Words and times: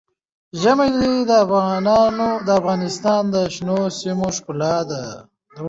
ژمی 0.61 0.91
د 2.47 2.49
افغانستان 2.59 3.23
د 3.33 3.35
شنو 3.55 3.79
سیمو 3.99 4.27
ښکلا 4.35 4.75
ده. 4.89 5.03